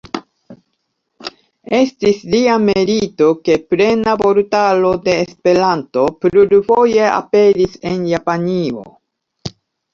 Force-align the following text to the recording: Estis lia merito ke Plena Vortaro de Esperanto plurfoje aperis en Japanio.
Estis 1.79 2.23
lia 2.35 2.55
merito 2.63 3.29
ke 3.49 3.59
Plena 3.75 4.17
Vortaro 4.23 4.95
de 5.05 5.15
Esperanto 5.27 6.09
plurfoje 6.27 7.07
aperis 7.21 7.81
en 7.95 8.05
Japanio. 8.17 8.91